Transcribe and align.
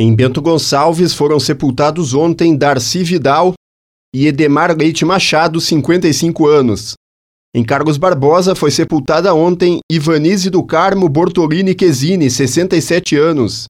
Em 0.00 0.14
Bento 0.14 0.40
Gonçalves 0.40 1.12
foram 1.12 1.40
sepultados 1.40 2.14
ontem 2.14 2.56
Darcy 2.56 3.02
Vidal 3.02 3.54
e 4.14 4.28
Edemar 4.28 4.76
Leite 4.78 5.04
Machado, 5.04 5.60
55 5.60 6.46
anos. 6.46 6.94
Em 7.52 7.64
Carlos 7.64 7.96
Barbosa 7.96 8.54
foi 8.54 8.70
sepultada 8.70 9.34
ontem 9.34 9.80
Ivanise 9.90 10.50
do 10.50 10.62
Carmo 10.62 11.08
Bortolini 11.08 11.74
Quesini, 11.74 12.30
67 12.30 13.16
anos. 13.16 13.64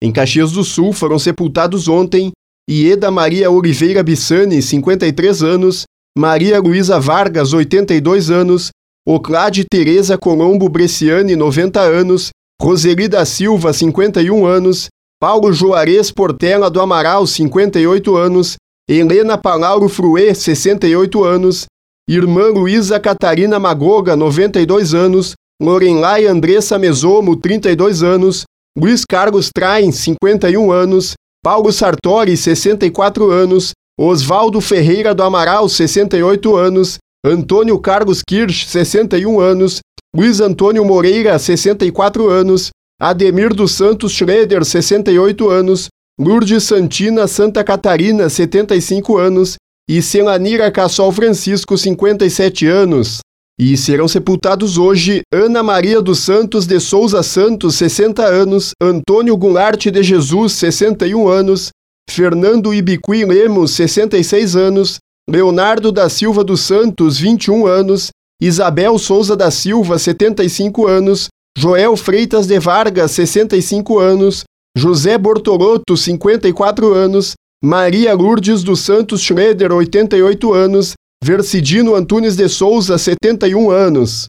Em 0.00 0.12
Caxias 0.12 0.52
do 0.52 0.62
Sul 0.62 0.92
foram 0.92 1.18
sepultados 1.18 1.88
ontem 1.88 2.30
Ieda 2.70 3.10
Maria 3.10 3.50
Oliveira 3.50 4.04
Bissani, 4.04 4.62
53 4.62 5.42
anos, 5.42 5.82
Maria 6.16 6.60
Luísa 6.60 7.00
Vargas, 7.00 7.52
82 7.52 8.30
anos, 8.30 8.70
Oclade 9.04 9.64
Tereza 9.68 10.16
Colombo 10.16 10.68
Bresciani, 10.68 11.34
90 11.34 11.80
anos, 11.80 12.30
Roseli 12.60 13.08
da 13.08 13.24
Silva, 13.24 13.72
51 13.72 14.46
anos, 14.46 14.86
Paulo 15.22 15.52
Juarez 15.52 16.10
Portela 16.10 16.68
do 16.68 16.80
Amaral, 16.80 17.24
58 17.28 18.16
anos, 18.16 18.56
Helena 18.90 19.38
Palauro 19.38 19.88
Fruê, 19.88 20.34
68 20.34 21.22
anos, 21.22 21.66
Irmã 22.08 22.48
Luísa 22.48 22.98
Catarina 22.98 23.60
Magoga, 23.60 24.16
92 24.16 24.94
anos, 24.94 25.34
Lorenlai 25.62 26.26
Andressa 26.26 26.76
Mesomo, 26.76 27.36
32 27.36 28.02
anos, 28.02 28.42
Luiz 28.76 29.04
Carlos 29.04 29.50
Traem, 29.54 29.92
51 29.92 30.72
anos, 30.72 31.12
Paulo 31.40 31.70
Sartori, 31.70 32.36
64 32.36 33.30
anos, 33.30 33.70
Oswaldo 33.96 34.60
Ferreira 34.60 35.14
do 35.14 35.22
Amaral, 35.22 35.68
68 35.68 36.56
anos, 36.56 36.98
Antônio 37.24 37.78
Carlos 37.78 38.22
Kirsch, 38.26 38.66
61 38.66 39.38
anos, 39.38 39.78
Luiz 40.12 40.40
Antônio 40.40 40.84
Moreira, 40.84 41.38
64 41.38 42.28
anos, 42.28 42.70
Ademir 43.02 43.52
dos 43.52 43.72
Santos 43.72 44.12
Schroeder, 44.12 44.64
68 44.64 45.50
anos, 45.50 45.88
Lourdes 46.16 46.62
Santina 46.62 47.26
Santa 47.26 47.64
Catarina, 47.64 48.28
75 48.28 49.18
anos, 49.18 49.56
e 49.90 50.00
Selanira 50.00 50.70
Cassol 50.70 51.10
Francisco, 51.10 51.76
57 51.76 52.64
anos. 52.68 53.18
E 53.58 53.76
serão 53.76 54.06
sepultados 54.06 54.78
hoje 54.78 55.22
Ana 55.34 55.64
Maria 55.64 56.00
dos 56.00 56.20
Santos 56.20 56.64
de 56.64 56.78
Souza 56.78 57.24
Santos, 57.24 57.74
60 57.74 58.24
anos, 58.24 58.70
Antônio 58.80 59.36
Goulart 59.36 59.84
de 59.84 60.00
Jesus, 60.00 60.52
61 60.52 61.26
anos, 61.26 61.70
Fernando 62.08 62.72
Ibiqui 62.72 63.24
Lemos, 63.24 63.72
66 63.72 64.54
anos, 64.54 64.98
Leonardo 65.28 65.90
da 65.90 66.08
Silva 66.08 66.44
dos 66.44 66.60
Santos, 66.60 67.18
21 67.18 67.66
anos, 67.66 68.10
Isabel 68.40 68.96
Souza 68.96 69.34
da 69.34 69.50
Silva, 69.50 69.98
75 69.98 70.86
anos, 70.86 71.28
Joel 71.56 71.96
Freitas 71.96 72.46
de 72.46 72.58
Vargas, 72.58 73.10
65 73.12 73.98
anos, 73.98 74.44
José 74.76 75.18
Bortolotto, 75.18 75.96
54 75.96 76.92
anos, 76.92 77.34
Maria 77.62 78.14
Lourdes 78.14 78.62
dos 78.62 78.80
Santos 78.80 79.20
Schroeder, 79.20 79.72
88 79.72 80.52
anos, 80.52 80.94
Versidino 81.22 81.94
Antunes 81.94 82.34
de 82.34 82.48
Souza, 82.48 82.98
71 82.98 83.70
anos. 83.70 84.26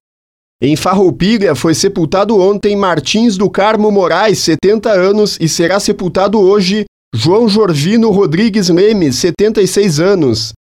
Em 0.61 0.75
Farroupilha 0.75 1.55
foi 1.55 1.73
sepultado 1.73 2.39
ontem 2.39 2.75
Martins 2.75 3.35
do 3.35 3.49
Carmo 3.49 3.89
Moraes, 3.91 4.39
70 4.39 4.91
anos, 4.91 5.37
e 5.41 5.49
será 5.49 5.79
sepultado 5.79 6.39
hoje 6.39 6.85
João 7.13 7.49
Jorvino 7.49 8.11
Rodrigues 8.11 8.69
Lemes, 8.69 9.15
76 9.15 9.99
anos. 9.99 10.53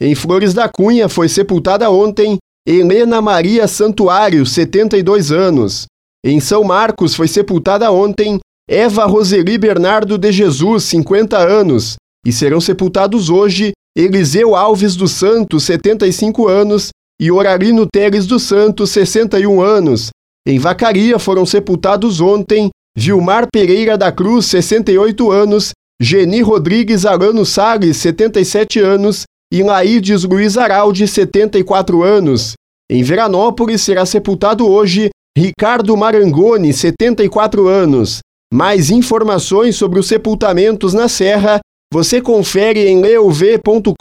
Em 0.00 0.14
Flores 0.14 0.54
da 0.54 0.68
Cunha 0.68 1.08
foi 1.08 1.28
sepultada 1.28 1.90
ontem 1.90 2.38
Helena 2.66 3.20
Maria 3.20 3.66
Santuário, 3.66 4.46
72 4.46 5.30
anos. 5.32 5.86
Em 6.24 6.38
São 6.38 6.62
Marcos 6.62 7.14
foi 7.14 7.26
sepultada 7.26 7.90
ontem 7.90 8.38
Eva 8.68 9.06
Roseli 9.06 9.56
Bernardo 9.56 10.18
de 10.18 10.30
Jesus, 10.30 10.84
50 10.84 11.38
anos, 11.38 11.96
e 12.26 12.30
serão 12.32 12.60
sepultados 12.60 13.30
hoje 13.30 13.72
Eliseu 13.96 14.54
Alves 14.54 14.94
dos 14.94 15.12
Santos, 15.12 15.64
75 15.64 16.46
anos, 16.46 16.90
e 17.20 17.30
Orarino 17.30 17.86
Teres 17.86 18.26
dos 18.26 18.42
Santos, 18.42 18.90
61 18.90 19.62
anos. 19.62 20.10
Em 20.46 20.58
Vacaria 20.58 21.18
foram 21.18 21.44
sepultados 21.44 22.20
ontem 22.20 22.70
Vilmar 22.96 23.46
Pereira 23.50 23.96
da 23.96 24.12
Cruz, 24.12 24.46
68 24.46 25.30
anos, 25.30 25.72
Geni 26.00 26.42
Rodrigues 26.42 27.04
Arano 27.04 27.44
Salles, 27.44 27.96
77 27.96 28.78
anos, 28.78 29.24
e 29.52 29.62
Laídes 29.62 30.24
Luiz 30.24 30.56
Araldi, 30.56 31.08
74 31.08 32.02
anos. 32.02 32.52
Em 32.90 33.02
Veranópolis 33.02 33.82
será 33.82 34.06
sepultado 34.06 34.68
hoje 34.68 35.10
Ricardo 35.36 35.96
Marangoni, 35.96 36.72
74 36.72 37.68
anos. 37.68 38.18
Mais 38.52 38.90
informações 38.90 39.76
sobre 39.76 40.00
os 40.00 40.08
sepultamentos 40.08 40.92
na 40.92 41.08
Serra 41.08 41.60
você 41.92 42.20
confere 42.20 42.88
em 42.88 43.00
leuv.com.br 43.00 43.94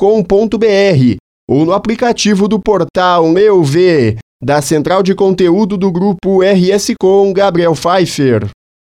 ou 1.50 1.66
no 1.66 1.73
aplicativo 1.73 2.47
do 2.47 2.59
portal 2.59 3.31
Leuv, 3.31 4.17
da 4.44 4.62
central 4.62 5.01
de 5.01 5.16
conteúdo 5.16 5.75
do 5.75 5.91
grupo 5.91 6.41
RS 6.44 6.94
Com 7.00 7.34
Gabriel 7.34 7.73
Pfeiffer. 7.73 8.47